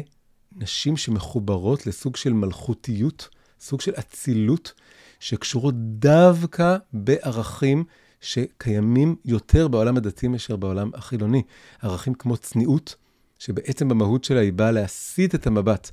נשים 0.56 0.98
שמחוברות 0.98 1.88
לסוג 1.88 2.16
של 2.16 2.34
מלכותיות, 2.34 3.30
סוג 3.60 3.82
של 3.82 3.92
אצילות, 4.00 4.74
שקשורות 5.20 5.76
דווקא 5.78 6.78
בערכים 6.94 7.84
שקיימים 8.22 9.16
יותר 9.26 9.68
בעולם 9.68 9.98
הדתי 9.98 10.28
מאשר 10.28 10.56
בעולם 10.56 10.92
החילוני. 10.94 11.44
ערכים 11.82 12.14
כמו 12.14 12.38
צניעות, 12.38 12.96
שבעצם 13.40 13.90
במהות 13.90 14.24
שלה 14.24 14.40
היא 14.40 14.54
באה 14.54 14.72
להסיט 14.72 15.36
את 15.36 15.48
המבט 15.48 15.92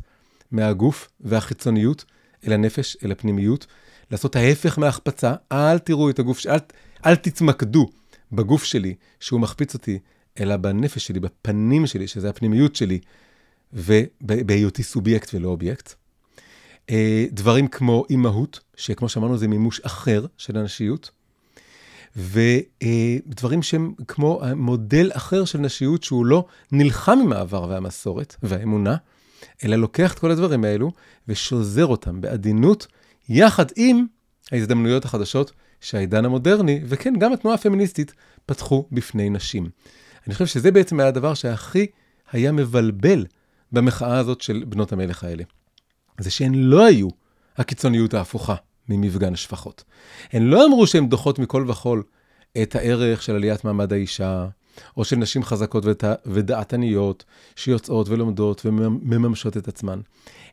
מהגוף 0.50 1.08
והחיצוניות 1.20 2.04
אל 2.46 2.52
הנפש, 2.52 2.96
אל 3.04 3.12
הפנימיות, 3.12 3.66
לעשות 4.10 4.36
ההפך 4.36 4.78
מההחפצה, 4.78 5.34
אל 5.52 5.78
תראו 5.78 6.10
את 6.10 6.18
הגוף, 6.18 6.46
אל, 6.46 6.58
אל 7.06 7.16
תתמקדו 7.16 7.90
בגוף 8.32 8.64
שלי, 8.64 8.94
שהוא 9.20 9.40
מחפיץ 9.40 9.74
אותי, 9.74 9.98
אלא 10.40 10.56
בנפש 10.56 11.06
שלי, 11.06 11.20
בפנים 11.20 11.86
שלי, 11.86 12.08
שזה 12.08 12.28
הפנימיות 12.28 12.76
שלי, 12.76 13.00
ובהיותי 13.72 14.82
סובייקט 14.82 15.34
ולא 15.34 15.48
אובייקט. 15.48 15.94
אה, 16.90 17.26
דברים 17.32 17.68
כמו 17.68 18.04
אימהות, 18.10 18.60
שכמו 18.76 19.08
שאמרנו 19.08 19.38
זה 19.38 19.48
מימוש 19.48 19.80
אחר 19.80 20.26
של 20.36 20.56
הנשיות, 20.56 21.10
ודברים 22.16 23.62
שהם 23.62 23.94
כמו 24.08 24.42
מודל 24.56 25.10
אחר 25.12 25.44
של 25.44 25.58
נשיות 25.58 26.02
שהוא 26.02 26.26
לא 26.26 26.44
נלחם 26.72 27.18
עם 27.22 27.32
העבר 27.32 27.68
והמסורת 27.68 28.36
והאמונה, 28.42 28.96
אלא 29.64 29.76
לוקח 29.76 30.12
את 30.12 30.18
כל 30.18 30.30
הדברים 30.30 30.64
האלו 30.64 30.92
ושוזר 31.28 31.86
אותם 31.86 32.20
בעדינות, 32.20 32.86
יחד 33.28 33.66
עם 33.76 34.06
ההזדמנויות 34.52 35.04
החדשות 35.04 35.52
שהעידן 35.80 36.24
המודרני, 36.24 36.80
וכן, 36.84 37.14
גם 37.18 37.32
התנועה 37.32 37.54
הפמיניסטית, 37.54 38.14
פתחו 38.46 38.88
בפני 38.92 39.30
נשים. 39.30 39.68
אני 40.26 40.34
חושב 40.34 40.46
שזה 40.46 40.70
בעצם 40.70 41.00
היה 41.00 41.08
הדבר 41.08 41.34
שהכי 41.34 41.86
היה 42.32 42.52
מבלבל 42.52 43.26
במחאה 43.72 44.18
הזאת 44.18 44.40
של 44.40 44.64
בנות 44.68 44.92
המלך 44.92 45.24
האלה. 45.24 45.44
זה 46.20 46.30
שהן 46.30 46.54
לא 46.54 46.86
היו 46.86 47.08
הקיצוניות 47.56 48.14
ההפוכה 48.14 48.54
ממפגן 48.88 49.34
השפחות. 49.34 49.84
הן 50.32 50.42
לא 50.42 50.66
אמרו 50.66 50.86
שהן 50.86 51.08
דוחות 51.08 51.38
מכל 51.38 51.64
וכול 51.68 52.02
את 52.62 52.74
הערך 52.74 53.22
של 53.22 53.34
עליית 53.34 53.64
מעמד 53.64 53.92
האישה, 53.92 54.46
או 54.96 55.04
של 55.04 55.16
נשים 55.16 55.42
חזקות 55.42 55.84
ודעתניות, 56.26 57.24
שיוצאות 57.56 58.08
ולומדות 58.08 58.66
ומממשות 58.66 59.56
את 59.56 59.68
עצמן. 59.68 60.00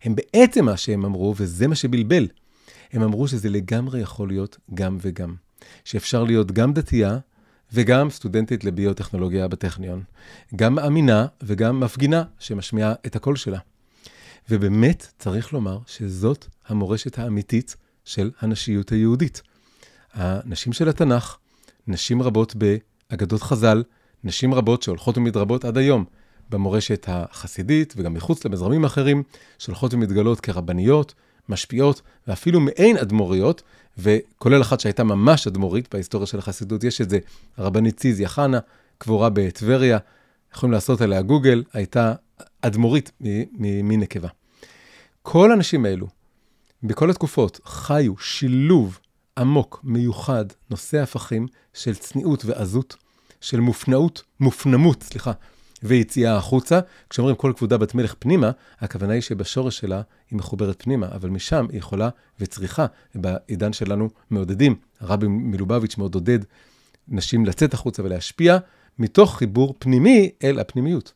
הם 0.03 0.15
בעצם 0.15 0.65
מה 0.65 0.77
שהם 0.77 1.05
אמרו, 1.05 1.33
וזה 1.37 1.67
מה 1.67 1.75
שבלבל, 1.75 2.27
הם 2.93 3.03
אמרו 3.03 3.27
שזה 3.27 3.49
לגמרי 3.49 3.99
יכול 3.99 4.27
להיות 4.27 4.57
גם 4.73 4.97
וגם. 5.01 5.35
שאפשר 5.83 6.23
להיות 6.23 6.51
גם 6.51 6.73
דתייה 6.73 7.17
וגם 7.73 8.09
סטודנטית 8.09 8.63
לביוטכנולוגיה 8.63 9.47
בטכניון. 9.47 10.03
גם 10.55 10.75
מאמינה 10.75 11.25
וגם 11.43 11.79
מפגינה 11.79 12.23
שמשמיעה 12.39 12.93
את 13.05 13.15
הקול 13.15 13.35
שלה. 13.35 13.59
ובאמת 14.49 15.07
צריך 15.19 15.53
לומר 15.53 15.79
שזאת 15.87 16.45
המורשת 16.67 17.19
האמיתית 17.19 17.75
של 18.05 18.31
הנשיות 18.41 18.89
היהודית. 18.89 19.41
הנשים 20.13 20.73
של 20.73 20.89
התנ"ך, 20.89 21.37
נשים 21.87 22.21
רבות 22.21 22.55
באגדות 22.55 23.41
חז"ל, 23.41 23.83
נשים 24.23 24.53
רבות 24.53 24.83
שהולכות 24.83 25.17
ומתרבות 25.17 25.65
עד 25.65 25.77
היום 25.77 26.05
במורשת 26.49 27.05
החסידית 27.09 27.93
וגם 27.97 28.13
מחוץ 28.13 28.45
למזרמים 28.45 28.85
אחרים, 28.85 29.23
שהולכות 29.57 29.93
ומתגלות 29.93 30.39
כרבניות, 30.39 31.13
משפיעות 31.49 32.01
ואפילו 32.27 32.59
מעין 32.59 32.97
אדמו"ריות, 32.97 33.61
וכולל 33.97 34.61
אחת 34.61 34.79
שהייתה 34.79 35.03
ממש 35.03 35.47
אדמו"רית 35.47 35.93
בהיסטוריה 35.93 36.27
של 36.27 36.39
החסידות, 36.39 36.83
יש 36.83 37.01
את 37.01 37.09
זה, 37.09 37.19
הרבנית 37.57 37.97
ציזיה 37.97 38.29
חנה, 38.29 38.59
קבורה 38.97 39.29
בטבריה, 39.29 39.97
יכולים 40.55 40.73
לעשות 40.73 41.01
עליה 41.01 41.21
גוגל, 41.21 41.63
הייתה 41.73 42.13
אדמו"רית 42.61 43.11
מנקבה. 43.59 44.29
כל 45.21 45.51
האנשים 45.51 45.85
האלו, 45.85 46.07
בכל 46.83 47.09
התקופות, 47.09 47.59
חיו 47.65 48.17
שילוב 48.17 48.99
עמוק, 49.37 49.81
מיוחד, 49.83 50.45
נושא 50.69 51.01
הפכים 51.01 51.47
של 51.73 51.95
צניעות 51.95 52.45
ועזות, 52.45 52.95
של 53.41 53.59
מופנאות, 53.59 54.23
מופנמות, 54.39 55.03
סליחה, 55.03 55.31
ויציאה 55.83 56.37
החוצה. 56.37 56.79
כשאומרים 57.09 57.35
כל 57.35 57.53
כבודה 57.57 57.77
בת 57.77 57.95
מלך 57.95 58.15
פנימה, 58.19 58.51
הכוונה 58.79 59.13
היא 59.13 59.21
שבשורש 59.21 59.77
שלה 59.77 60.01
היא 60.31 60.37
מחוברת 60.37 60.81
פנימה, 60.81 61.07
אבל 61.15 61.29
משם 61.29 61.65
היא 61.69 61.77
יכולה 61.77 62.09
וצריכה, 62.39 62.85
בעידן 63.15 63.73
שלנו 63.73 64.09
מעודדים, 64.29 64.75
הרבי 64.99 65.27
מלובביץ' 65.27 65.97
מאוד 65.97 66.15
עודד 66.15 66.39
נשים 67.07 67.45
לצאת 67.45 67.73
החוצה 67.73 68.03
ולהשפיע, 68.03 68.57
מתוך 68.99 69.37
חיבור 69.37 69.75
פנימי 69.79 70.31
אל 70.43 70.59
הפנימיות. 70.59 71.13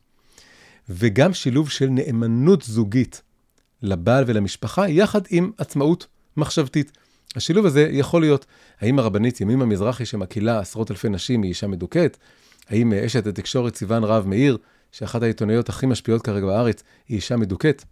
וגם 0.88 1.34
שילוב 1.34 1.70
של 1.70 1.88
נאמנות 1.88 2.62
זוגית 2.62 3.22
לבעל 3.82 4.24
ולמשפחה, 4.26 4.88
יחד 4.88 5.20
עם 5.30 5.50
עצמאות 5.58 6.06
מחשבתית. 6.36 6.92
השילוב 7.36 7.66
הזה 7.66 7.88
יכול 7.90 8.20
להיות, 8.20 8.46
האם 8.80 8.98
הרבנית 8.98 9.40
ימימה 9.40 9.66
מזרחי 9.66 10.06
שמקהילה 10.06 10.58
עשרות 10.58 10.90
אלפי 10.90 11.08
נשים 11.08 11.42
היא 11.42 11.48
אישה 11.48 11.66
מדוכאת? 11.66 12.16
האם 12.68 12.92
אשת 12.92 13.26
התקשורת 13.26 13.76
סיוון 13.76 14.04
רהב 14.04 14.26
מאיר, 14.26 14.58
שאחת 14.92 15.22
העיתונאיות 15.22 15.68
הכי 15.68 15.86
משפיעות 15.86 16.22
כרגע 16.22 16.46
בארץ, 16.46 16.82
היא 17.08 17.16
אישה 17.16 17.36
מדוכאת? 17.36 17.84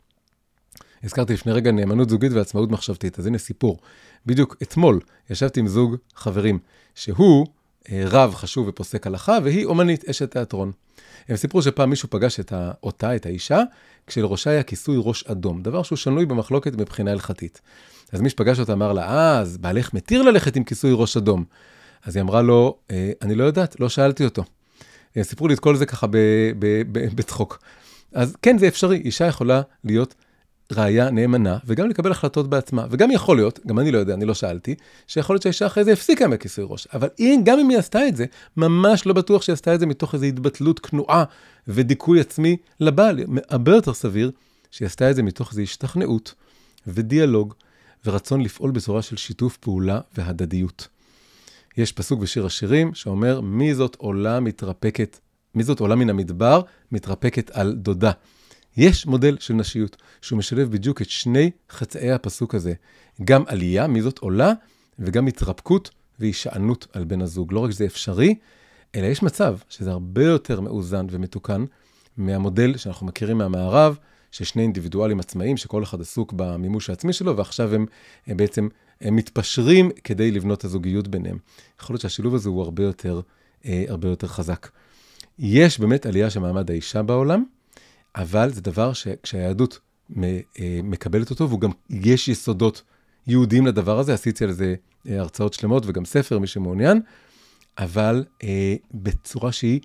הזכרתי 1.03 1.33
לפני 1.33 1.53
רגע 1.53 1.73
נאמנות 1.73 2.11
זוגית 2.11 2.33
ועצמאות 2.33 2.71
מחשבתית, 2.71 3.19
אז 3.19 3.27
הנה 3.27 3.39
סיפור. 3.39 3.79
בדיוק 4.27 4.57
אתמול 4.63 5.01
ישבתי 5.31 5.61
עם 5.61 5.69
זוג 5.69 5.97
חברים, 6.15 6.59
שהוא 6.95 7.47
אה, 7.47 7.53
רב 7.93 8.35
חשוב 8.35 8.69
ופוסק 8.69 9.07
הלכה, 9.07 9.39
והיא 9.45 9.65
אומנית, 9.65 10.09
אשת 10.09 10.31
תיאטרון. 10.31 10.73
הם 11.29 11.37
סיפרו 11.37 11.63
שפעם 11.63 11.91
מישהו 11.91 12.11
פגש 12.11 12.41
את 12.41 12.53
אותה, 12.83 13.17
את 13.17 13.27
האישה, 13.27 13.63
כשלראשה 14.07 14.51
היה 14.51 14.63
כיסוי 14.63 14.97
ראש 15.01 15.25
אדום, 15.25 15.63
דבר 15.63 15.83
שהוא 15.83 15.97
שנוי 15.97 16.27
במחלוקת 16.27 16.77
מבחינה 16.77 17.11
הלכתית. 17.11 17.61
אז 18.13 18.21
מי 18.21 18.31
שפגש 18.31 18.61
אותה 18.61 18.73
אמר 18.73 18.93
לה, 18.93 19.03
אה, 19.03 19.39
אז 19.39 19.57
בעלך 19.57 19.95
מתיר 19.95 20.23
ללכת 20.23 20.57
עם 20.57 20.65
כיסוי 20.65 20.91
ראש 20.95 21.17
אדום. 21.17 21.45
אז 22.05 22.17
היא 22.17 22.23
אמרה 22.23 22.43
לו, 22.43 22.79
אה, 22.91 23.13
אני 23.23 23.35
לא 23.35 23.45
יודעת, 23.45 23.81
לא 23.81 23.89
שאלתי 23.89 24.25
אותו. 24.25 24.45
אה, 25.17 25.25
סיפרו 25.25 25.49
לי 25.49 25.55
את 25.55 25.61
כל 25.61 25.77
זה 25.77 25.87
ככה 25.87 26.07
בצחוק. 26.93 27.59
אז 28.13 28.37
כן, 28.43 28.59
זה 28.59 28.69
אפשרי, 28.69 28.97
אישה 28.97 29.27
יכולה 29.27 29.63
להיות 29.85 30.15
ראיה 30.73 31.11
נאמנה, 31.11 31.59
וגם 31.67 31.89
לקבל 31.89 32.11
החלטות 32.11 32.51
בעצמה. 32.51 32.87
וגם 32.91 33.11
יכול 33.11 33.37
להיות, 33.37 33.61
גם 33.67 33.79
אני 33.79 33.91
לא 33.93 33.99
יודע, 33.99 34.15
אני 34.15 34.25
לא 34.25 34.35
שאלתי, 34.35 34.75
שיכול 35.07 35.35
להיות 35.35 35.43
שהאישה 35.43 35.67
אחרי 35.67 35.85
זה 35.85 35.93
הפסיקה 35.93 36.29
מכיסוי 36.29 36.65
ראש. 36.69 36.89
אבל 36.95 37.09
אם, 37.19 37.41
גם 37.45 37.59
אם 37.59 37.69
היא 37.69 37.79
עשתה 37.79 38.09
את 38.09 38.17
זה, 38.17 38.25
ממש 38.57 39.07
לא 39.07 39.13
בטוח 39.13 39.43
שהיא 39.43 39.53
עשתה 39.53 39.75
את 39.75 39.81
זה 39.81 39.87
מתוך 39.87 40.15
איזו 40.15 40.27
התבטלות 40.27 40.79
כנועה 40.79 41.25
ודיכוי 41.69 42.21
עצמי 42.21 42.57
לבעל. 42.81 43.21
הרבה 43.49 43.75
יותר 43.75 43.95
סביר 43.95 44.31
שהיא 44.71 44.87
עשתה 44.87 45.11
את 45.11 45.17
זה 45.17 45.23
מתוך 45.23 45.51
איזו 45.51 45.63
השתכנעות 45.63 46.35
ודיאלוג 46.87 47.55
ורצון 48.07 48.41
לפעול 48.41 48.71
בצורה 48.71 49.03
של 49.03 49.17
שיתוף 49.17 49.57
פעולה 49.57 50.01
והדדיות. 50.17 50.89
יש 51.77 51.93
פסוק 51.93 52.21
בשיר 52.21 52.47
השירים 52.47 52.95
שאומר, 52.95 53.41
מי 53.41 53.75
זאת 53.75 53.97
עולה 53.99 54.41
מתרפקת, 54.41 55.19
מי 55.55 55.65
זאת 55.65 55.81
עולה 55.81 55.95
מן 55.95 56.11
המדבר, 56.11 56.61
מתרפקת 56.93 57.51
על 57.51 57.75
דודה. 57.75 58.11
יש 58.77 59.07
מודל 59.07 59.37
של 59.41 59.55
נשיות, 59.55 59.97
שהוא 60.23 60.39
משלב 60.39 60.71
בדיוק 60.71 61.03
את 61.03 61.11
שני 61.11 61.51
חצאי 61.71 62.11
הפסוק 62.11 62.55
הזה, 62.55 62.73
גם 63.25 63.45
עלייה, 63.47 63.87
מי 63.87 64.03
זאת 64.03 64.19
עולה, 64.19 64.53
וגם 64.99 65.27
התרפקות 65.27 65.91
והישענות 66.19 66.87
על 66.93 67.05
בן 67.05 67.23
הזוג. 67.23 67.53
לא 67.53 67.61
רק 67.61 67.71
שזה 67.71 67.85
אפשרי, 67.85 68.35
אלא 68.95 69.07
יש 69.07 69.23
מצב 69.23 69.59
שזה 69.69 69.91
הרבה 69.91 70.25
יותר 70.25 70.61
מאוזן 70.61 71.07
ומתוקן, 71.11 71.65
מהמודל 72.17 72.77
שאנחנו 72.77 73.07
מכירים 73.07 73.39
מהמערב, 73.39 73.99
ששני 74.31 74.63
אינדיבידואלים 74.63 75.21
עצמאיים, 75.21 75.57
שכל 75.57 75.83
אחד 75.83 76.01
עסוק 76.01 76.33
במימוש 76.37 76.91
העצמי 76.91 77.13
שלו, 77.13 77.37
ועכשיו 77.37 77.75
הם, 77.75 77.87
הם 78.27 78.37
בעצם 78.37 78.69
הם 79.01 79.17
מתפשרים 79.17 79.91
כדי 80.05 80.31
לבנות 80.31 80.59
את 80.59 80.65
הזוגיות 80.65 81.09
ביניהם. 81.09 81.39
יכול 81.81 81.95
להיות 81.95 82.01
שהשילוב 82.01 82.35
הזה 82.35 82.49
הוא 82.49 82.63
הרבה 82.63 82.83
יותר, 82.83 83.21
אה, 83.67 83.85
הרבה 83.89 84.09
יותר 84.09 84.27
חזק. 84.27 84.69
יש 85.39 85.81
באמת 85.81 86.07
עלייה 86.07 86.31
של 86.31 86.41
מעמד 86.41 86.71
האישה 86.71 87.03
בעולם, 87.03 87.45
אבל 88.17 88.51
זה 88.51 88.61
דבר 88.61 88.93
שכשהיהדות 88.93 89.79
אה, 90.23 90.81
מקבלת 90.85 91.31
אותו, 91.31 91.49
והוא 91.49 91.61
גם, 91.61 91.71
יש 91.91 92.29
יסודות 92.29 92.83
יהודיים 93.27 93.67
לדבר 93.67 93.99
הזה, 93.99 94.15
עשיתי 94.15 94.45
על 94.45 94.53
זה 94.53 94.75
אה, 95.09 95.21
הרצאות 95.21 95.55
שלמות 95.55 95.83
וגם 95.87 96.05
ספר, 96.05 96.39
מי 96.39 96.47
שמעוניין, 96.47 97.01
אבל 97.79 98.25
אה, 98.43 98.75
בצורה 98.95 99.53
שהיא 99.53 99.81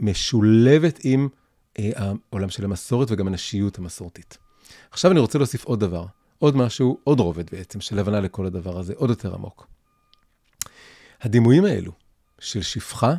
משולבת 0.00 1.00
עם 1.02 1.28
אה, 1.78 1.90
העולם 1.96 2.50
של 2.50 2.64
המסורת 2.64 3.10
וגם 3.10 3.26
הנשיות 3.26 3.78
המסורתית. 3.78 4.38
עכשיו 4.90 5.10
אני 5.10 5.20
רוצה 5.20 5.38
להוסיף 5.38 5.64
עוד 5.64 5.80
דבר, 5.80 6.06
עוד 6.38 6.56
משהו, 6.56 6.98
עוד 7.04 7.20
רובד 7.20 7.50
בעצם, 7.50 7.80
של 7.80 7.98
הבנה 7.98 8.20
לכל 8.20 8.46
הדבר 8.46 8.78
הזה, 8.78 8.92
עוד 8.96 9.10
יותר 9.10 9.34
עמוק. 9.34 9.66
הדימויים 11.20 11.64
האלו 11.64 11.92
של 12.38 12.62
שפחה 12.62 13.14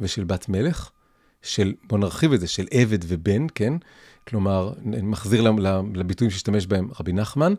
ושל 0.00 0.24
בת 0.24 0.48
מלך, 0.48 0.90
של, 1.46 1.74
בואו 1.84 2.00
נרחיב 2.00 2.32
את 2.32 2.40
זה, 2.40 2.48
של 2.48 2.66
עבד 2.70 2.98
ובן, 3.08 3.46
כן? 3.54 3.72
כלומר, 4.28 4.72
מחזיר 4.84 5.50
לביטויים 5.94 6.30
שהשתמש 6.30 6.66
בהם 6.66 6.88
רבי 7.00 7.12
נחמן, 7.12 7.54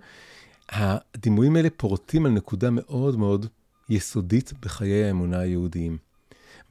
הדימויים 0.70 1.56
האלה 1.56 1.70
פורטים 1.78 2.26
על 2.26 2.32
נקודה 2.32 2.70
מאוד 2.72 3.18
מאוד 3.18 3.46
יסודית 3.90 4.54
בחיי 4.62 5.04
האמונה 5.04 5.40
היהודיים. 5.40 5.98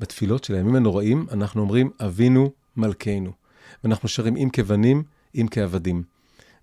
בתפילות 0.00 0.44
של 0.44 0.54
הימים 0.54 0.74
הנוראים 0.74 1.26
אנחנו 1.32 1.60
אומרים, 1.60 1.90
אבינו 2.04 2.50
מלכנו. 2.76 3.32
ואנחנו 3.84 4.08
שרים 4.08 4.36
אם 4.36 4.48
כבנים, 4.52 5.02
אם 5.34 5.46
כעבדים. 5.50 6.02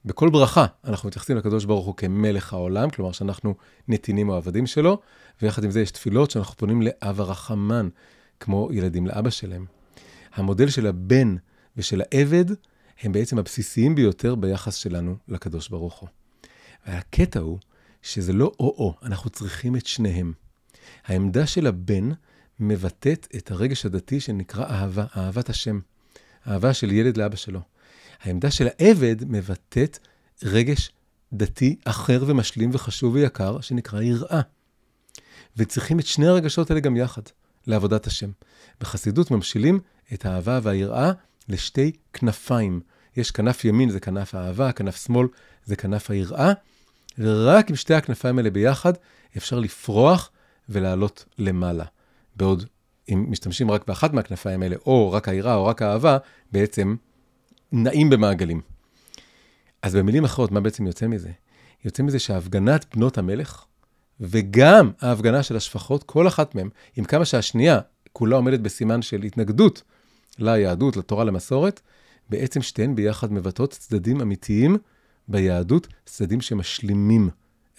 בכל 0.05 0.29
ברכה 0.29 0.65
אנחנו 0.85 1.07
מתייחסים 1.07 1.37
לקדוש 1.37 1.65
ברוך 1.65 1.85
הוא 1.85 1.95
כמלך 1.95 2.53
העולם, 2.53 2.89
כלומר 2.89 3.11
שאנחנו 3.11 3.55
נתינים 3.87 4.29
או 4.29 4.35
עבדים 4.35 4.67
שלו, 4.67 4.99
ויחד 5.41 5.63
עם 5.63 5.71
זה 5.71 5.81
יש 5.81 5.91
תפילות 5.91 6.31
שאנחנו 6.31 6.55
פונים 6.55 6.81
לאב 6.81 7.21
הרחמן, 7.21 7.89
כמו 8.39 8.69
ילדים 8.71 9.07
לאבא 9.07 9.29
שלהם. 9.29 9.65
המודל 10.33 10.69
של 10.69 10.87
הבן 10.87 11.35
ושל 11.77 12.01
העבד 12.01 12.45
הם 13.01 13.11
בעצם 13.11 13.37
הבסיסיים 13.37 13.95
ביותר 13.95 14.35
ביחס 14.35 14.75
שלנו 14.75 15.15
לקדוש 15.27 15.69
ברוך 15.69 15.99
הוא. 15.99 16.09
והקטע 16.87 17.39
הוא 17.39 17.59
שזה 18.01 18.33
לא 18.33 18.51
או-או, 18.59 18.95
אנחנו 19.03 19.29
צריכים 19.29 19.75
את 19.75 19.85
שניהם. 19.85 20.33
העמדה 21.05 21.47
של 21.47 21.67
הבן 21.67 22.09
מבטאת 22.59 23.27
את 23.37 23.51
הרגש 23.51 23.85
הדתי 23.85 24.19
שנקרא 24.19 24.65
אהבה, 24.65 25.05
אהבת 25.17 25.49
השם. 25.49 25.79
אהבה 26.47 26.73
של 26.73 26.91
ילד 26.91 27.17
לאבא 27.17 27.35
שלו. 27.35 27.61
העמדה 28.21 28.51
של 28.51 28.67
העבד 28.79 29.15
מבטאת 29.27 29.99
רגש 30.43 30.91
דתי 31.33 31.75
אחר 31.85 32.23
ומשלים 32.27 32.69
וחשוב 32.73 33.13
ויקר, 33.13 33.61
שנקרא 33.61 34.01
יראה. 34.01 34.41
וצריכים 35.57 35.99
את 35.99 36.05
שני 36.05 36.27
הרגשות 36.27 36.69
האלה 36.69 36.81
גם 36.81 36.97
יחד, 36.97 37.21
לעבודת 37.67 38.07
השם. 38.07 38.31
בחסידות 38.81 39.31
ממשילים 39.31 39.79
את 40.13 40.25
האהבה 40.25 40.59
והיראה 40.63 41.11
לשתי 41.49 41.91
כנפיים. 42.13 42.81
יש 43.17 43.31
כנף 43.31 43.65
ימין, 43.65 43.89
זה 43.89 43.99
כנף 43.99 44.35
האהבה, 44.35 44.71
כנף 44.71 44.95
שמאל, 44.95 45.27
זה 45.65 45.75
כנף 45.75 46.11
היראה, 46.11 46.51
ורק 47.17 47.69
עם 47.69 47.75
שתי 47.75 47.93
הכנפיים 47.93 48.37
האלה 48.37 48.49
ביחד 48.49 48.93
אפשר 49.37 49.59
לפרוח 49.59 50.29
ולעלות 50.69 51.25
למעלה. 51.39 51.85
בעוד 52.35 52.65
אם 53.09 53.25
משתמשים 53.29 53.71
רק 53.71 53.87
באחת 53.87 54.13
מהכנפיים 54.13 54.63
האלה, 54.63 54.75
או 54.85 55.11
רק 55.11 55.29
היראה 55.29 55.55
או 55.55 55.65
רק 55.65 55.81
האהבה, 55.81 56.17
בעצם 56.51 56.95
נעים 57.71 58.09
במעגלים. 58.09 58.61
אז 59.81 59.95
במילים 59.95 60.23
אחרות, 60.23 60.51
מה 60.51 60.59
בעצם 60.59 60.87
יוצא 60.87 61.07
מזה? 61.07 61.29
יוצא 61.85 62.03
מזה 62.03 62.19
שהפגנת 62.19 62.95
בנות 62.95 63.17
המלך, 63.17 63.65
וגם 64.19 64.91
ההפגנה 65.01 65.43
של 65.43 65.55
השפחות, 65.55 66.03
כל 66.03 66.27
אחת 66.27 66.55
מהן, 66.55 66.69
עם 66.95 67.05
כמה 67.05 67.25
שהשנייה 67.25 67.79
כולה 68.13 68.35
עומדת 68.35 68.59
בסימן 68.59 69.01
של 69.01 69.23
התנגדות 69.23 69.83
ליהדות, 70.39 70.97
לתורה, 70.97 71.23
למסורת, 71.23 71.81
בעצם 72.29 72.61
שתיהן 72.61 72.95
ביחד 72.95 73.33
מבטאות 73.33 73.71
צדדים 73.71 74.21
אמיתיים 74.21 74.77
ביהדות, 75.27 75.87
צדדים 76.05 76.41
שמשלימים 76.41 77.29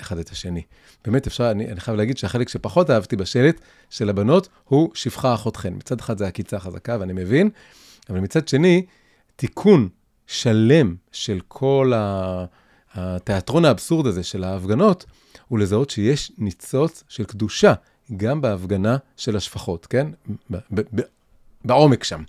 אחד 0.00 0.18
את 0.18 0.30
השני. 0.30 0.62
באמת 1.04 1.26
אפשר, 1.26 1.50
אני, 1.50 1.72
אני 1.72 1.80
חייב 1.80 1.96
להגיד 1.96 2.18
שהחלק 2.18 2.48
שפחות 2.48 2.90
אהבתי 2.90 3.16
בשלט 3.16 3.60
של 3.90 4.08
הבנות 4.08 4.48
הוא 4.64 4.90
שפחה 4.94 5.34
אחותכן. 5.34 5.74
מצד 5.74 6.00
אחד 6.00 6.18
זה 6.18 6.26
עקיצה 6.26 6.60
חזקה 6.60 6.96
ואני 7.00 7.12
מבין, 7.12 7.50
אבל 8.10 8.20
מצד 8.20 8.48
שני, 8.48 8.86
תיקון 9.36 9.88
שלם 10.26 10.94
של 11.12 11.40
כל 11.48 11.92
התיאטרון 12.94 13.64
האבסורד 13.64 14.06
הזה 14.06 14.22
של 14.22 14.44
ההפגנות, 14.44 15.04
הוא 15.48 15.58
לזהות 15.58 15.90
שיש 15.90 16.32
ניצוץ 16.38 17.04
של 17.08 17.24
קדושה 17.24 17.74
גם 18.16 18.40
בהפגנה 18.40 18.96
של 19.16 19.36
השפחות, 19.36 19.86
כן? 19.86 20.06
בעומק 21.64 22.04
שם. 22.04 22.22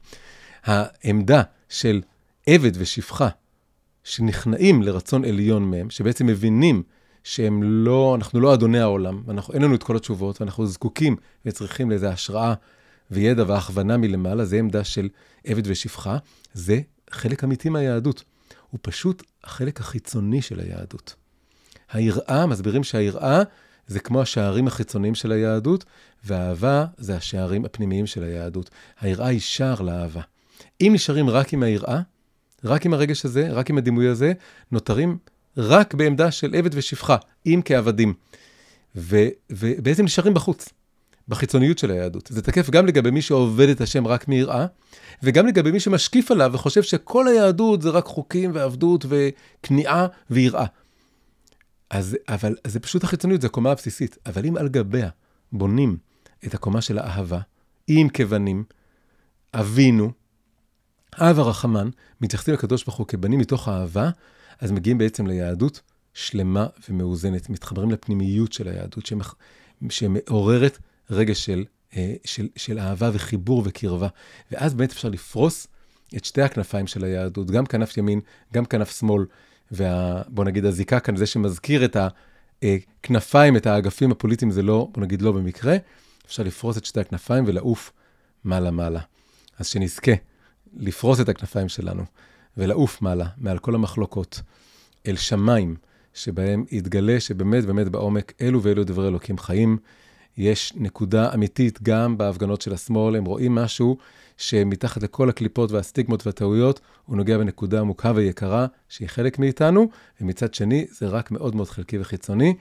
העמדה 0.63 1.41
של 1.69 2.01
עבד 2.47 2.71
ושפחה 2.75 3.27
שנכנעים 4.03 4.83
לרצון 4.83 5.25
עליון 5.25 5.71
מהם, 5.71 5.89
שבעצם 5.89 6.27
מבינים 6.27 6.83
שהם 7.23 7.63
לא, 7.63 8.15
אנחנו 8.15 8.39
לא 8.39 8.53
אדוני 8.53 8.79
העולם, 8.79 9.23
ואנחנו, 9.25 9.53
אין 9.53 9.61
לנו 9.61 9.75
את 9.75 9.83
כל 9.83 9.95
התשובות, 9.95 10.41
ואנחנו 10.41 10.65
זקוקים 10.67 11.15
וצריכים 11.45 11.89
לאיזו 11.89 12.07
השראה 12.07 12.53
וידע 13.11 13.43
והכוונה 13.47 13.97
מלמעלה, 13.97 14.45
זה 14.45 14.59
עמדה 14.59 14.83
של 14.83 15.09
עבד 15.45 15.63
ושפחה, 15.65 16.17
זה 16.53 16.79
חלק 17.11 17.43
אמיתי 17.43 17.69
מהיהדות. 17.69 18.23
הוא 18.69 18.79
פשוט 18.81 19.23
החלק 19.43 19.79
החיצוני 19.79 20.41
של 20.41 20.59
היהדות. 20.59 21.15
היראה, 21.91 22.45
מסבירים 22.45 22.83
שהיראה 22.83 23.41
זה 23.87 23.99
כמו 23.99 24.21
השערים 24.21 24.67
החיצוניים 24.67 25.15
של 25.15 25.31
היהדות, 25.31 25.85
והאהבה 26.23 26.85
זה 26.97 27.15
השערים 27.15 27.65
הפנימיים 27.65 28.07
של 28.07 28.23
היהדות. 28.23 28.69
היראה 29.01 29.27
היא 29.27 29.39
שער 29.39 29.81
לאהבה. 29.81 30.21
אם 30.81 30.91
נשארים 30.93 31.29
רק 31.29 31.53
עם 31.53 31.63
היראה, 31.63 32.01
רק 32.63 32.85
עם 32.85 32.93
הרגש 32.93 33.25
הזה, 33.25 33.51
רק 33.51 33.69
עם 33.69 33.77
הדימוי 33.77 34.07
הזה, 34.07 34.33
נותרים 34.71 35.17
רק 35.57 35.93
בעמדה 35.93 36.31
של 36.31 36.55
עבד 36.55 36.69
ושפחה, 36.73 37.15
אם 37.45 37.61
כעבדים. 37.65 38.13
ו, 38.95 39.27
ובעצם 39.49 40.03
נשארים 40.03 40.33
בחוץ, 40.33 40.69
בחיצוניות 41.27 41.77
של 41.77 41.91
היהדות. 41.91 42.29
זה 42.31 42.41
תקף 42.41 42.69
גם 42.69 42.85
לגבי 42.85 43.11
מי 43.11 43.21
שעובד 43.21 43.69
את 43.69 43.81
השם 43.81 44.07
רק 44.07 44.27
מיראה, 44.27 44.65
וגם 45.23 45.47
לגבי 45.47 45.71
מי 45.71 45.79
שמשקיף 45.79 46.31
עליו 46.31 46.51
וחושב 46.53 46.83
שכל 46.83 47.27
היהדות 47.27 47.81
זה 47.81 47.89
רק 47.89 48.05
חוקים 48.05 48.51
ועבדות 48.53 49.05
וכניעה 49.09 50.07
ויראה. 50.29 50.65
אז, 51.89 52.17
אבל 52.27 52.55
אז 52.63 52.73
זה 52.73 52.79
פשוט 52.79 53.03
החיצוניות, 53.03 53.41
זו 53.41 53.47
הקומה 53.47 53.71
הבסיסית. 53.71 54.17
אבל 54.25 54.45
אם 54.45 54.57
על 54.57 54.67
גביה 54.67 55.09
בונים 55.51 55.97
את 56.45 56.53
הקומה 56.53 56.81
של 56.81 56.97
האהבה, 56.97 57.39
אם 57.89 58.07
כבנים, 58.13 58.63
אבינו, 59.53 60.11
אב 61.17 61.39
הרחמן, 61.39 61.89
מתייחסים 62.21 62.53
לקדוש 62.53 62.83
ברוך 62.83 62.97
הוא 62.97 63.07
כבנים 63.07 63.39
מתוך 63.39 63.69
אהבה, 63.69 64.09
אז 64.59 64.71
מגיעים 64.71 64.97
בעצם 64.97 65.27
ליהדות 65.27 65.81
שלמה 66.13 66.67
ומאוזנת, 66.89 67.49
מתחברים 67.49 67.91
לפנימיות 67.91 68.53
של 68.53 68.67
היהדות. 68.67 69.11
שמעוררת 69.89 70.77
רגש 71.09 71.45
של, 71.45 71.65
אה, 71.95 72.13
של, 72.25 72.47
של 72.55 72.79
אהבה 72.79 73.09
וחיבור 73.13 73.61
וקרבה. 73.65 74.07
ואז 74.51 74.73
באמת 74.73 74.91
אפשר 74.91 75.09
לפרוס 75.09 75.67
את 76.17 76.25
שתי 76.25 76.41
הכנפיים 76.41 76.87
של 76.87 77.03
היהדות, 77.03 77.51
גם 77.51 77.65
כנף 77.65 77.97
ימין, 77.97 78.21
גם 78.53 78.65
כנף 78.65 78.99
שמאל, 78.99 79.25
ובוא 79.71 80.45
נגיד 80.45 80.65
הזיקה 80.65 80.99
כאן, 80.99 81.15
זה 81.15 81.25
שמזכיר 81.25 81.85
את 81.85 81.97
הכנפיים, 82.63 83.57
את 83.57 83.67
האגפים 83.67 84.11
הפוליטיים, 84.11 84.51
זה 84.51 84.61
לא, 84.61 84.87
בוא 84.93 85.01
נגיד 85.01 85.21
לא 85.21 85.31
במקרה, 85.31 85.75
אפשר 86.25 86.43
לפרוס 86.43 86.77
את 86.77 86.85
שתי 86.85 86.99
הכנפיים 86.99 87.43
ולעוף 87.47 87.91
מעלה-מעלה. 88.43 88.99
אז 89.59 89.67
שנזכה 89.67 90.11
לפרוס 90.77 91.19
את 91.21 91.29
הכנפיים 91.29 91.69
שלנו 91.69 92.03
ולעוף 92.57 93.01
מעלה, 93.01 93.27
מעל 93.37 93.57
כל 93.57 93.75
המחלוקות, 93.75 94.41
אל 95.07 95.15
שמיים, 95.15 95.75
שבהם 96.13 96.65
יתגלה 96.71 97.19
שבאמת 97.19 97.65
באמת 97.65 97.89
בעומק 97.89 98.33
אלו 98.41 98.63
ואלו 98.63 98.83
דברי 98.83 99.07
אלוקים 99.07 99.37
חיים. 99.37 99.77
יש 100.37 100.73
נקודה 100.75 101.33
אמיתית 101.33 101.81
גם 101.83 102.17
בהפגנות 102.17 102.61
של 102.61 102.73
השמאל, 102.73 103.15
הם 103.15 103.25
רואים 103.25 103.55
משהו 103.55 103.97
שמתחת 104.37 105.03
לכל 105.03 105.29
הקליפות 105.29 105.71
והסטיגמות 105.71 106.25
והטעויות, 106.25 106.79
הוא 107.05 107.17
נוגע 107.17 107.37
בנקודה 107.37 107.79
עמוקה 107.79 108.11
ויקרה, 108.15 108.67
שהיא 108.89 109.09
חלק 109.09 109.39
מאיתנו, 109.39 109.89
ומצד 110.21 110.53
שני, 110.53 110.85
זה 110.91 111.07
רק 111.07 111.31
מאוד 111.31 111.55
מאוד 111.55 111.69
חלקי 111.69 111.97
וחיצוני, 111.99 112.53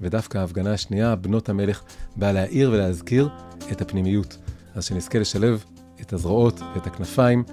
ודווקא 0.00 0.38
ההפגנה 0.38 0.72
השנייה, 0.72 1.16
בנות 1.16 1.48
המלך, 1.48 1.82
באה 2.16 2.32
להעיר 2.32 2.70
ולהזכיר 2.70 3.28
את 3.72 3.80
הפנימיות. 3.80 4.36
אז 4.74 4.84
שנזכה 4.84 5.18
לשלב 5.18 5.64
את 6.00 6.12
הזרועות 6.12 6.60
ואת 6.74 6.86
הכנפיים, 6.86 7.44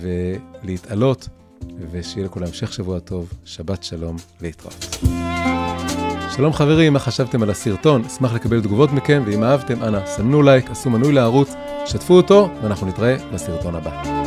ולהתעלות 0.00 1.28
ושיהיה 1.90 2.26
לכולם 2.26 2.46
המשך 2.46 2.72
שבוע 2.72 2.98
טוב, 2.98 3.32
שבת 3.44 3.82
שלום 3.82 4.16
להתראות. 4.40 5.21
שלום 6.36 6.52
חברים, 6.52 6.92
מה 6.92 6.98
חשבתם 6.98 7.42
על 7.42 7.50
הסרטון? 7.50 8.04
אשמח 8.04 8.34
לקבל 8.34 8.60
תגובות 8.60 8.92
מכם, 8.92 9.22
ואם 9.26 9.44
אהבתם, 9.44 9.82
אנא, 9.82 10.06
סמנו 10.06 10.42
לייק, 10.42 10.70
עשו 10.70 10.90
מנוי 10.90 11.12
לערוץ, 11.12 11.54
שתפו 11.86 12.14
אותו, 12.14 12.50
ואנחנו 12.62 12.86
נתראה 12.86 13.16
בסרטון 13.32 13.74
הבא. 13.74 14.21